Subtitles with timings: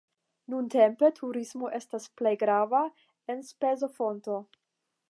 [0.53, 2.83] Nuntempe turismo estas plej grava
[3.37, 4.43] enspezofonto.